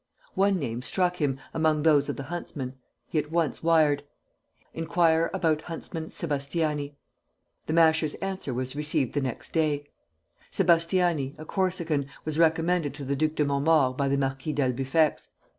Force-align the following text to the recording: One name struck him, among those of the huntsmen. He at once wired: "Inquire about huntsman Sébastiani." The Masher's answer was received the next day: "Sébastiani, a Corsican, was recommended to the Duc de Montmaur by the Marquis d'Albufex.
One 0.33 0.57
name 0.57 0.81
struck 0.81 1.17
him, 1.17 1.37
among 1.53 1.83
those 1.83 2.09
of 2.09 2.15
the 2.15 2.23
huntsmen. 2.23 2.73
He 3.07 3.19
at 3.19 3.29
once 3.31 3.61
wired: 3.61 4.01
"Inquire 4.73 5.29
about 5.31 5.61
huntsman 5.61 6.07
Sébastiani." 6.07 6.95
The 7.67 7.73
Masher's 7.73 8.15
answer 8.15 8.51
was 8.51 8.75
received 8.75 9.13
the 9.13 9.21
next 9.21 9.53
day: 9.53 9.85
"Sébastiani, 10.51 11.37
a 11.37 11.45
Corsican, 11.45 12.07
was 12.25 12.39
recommended 12.39 12.95
to 12.95 13.05
the 13.05 13.15
Duc 13.15 13.35
de 13.35 13.45
Montmaur 13.45 13.95
by 13.95 14.07
the 14.07 14.17
Marquis 14.17 14.53
d'Albufex. 14.53 15.27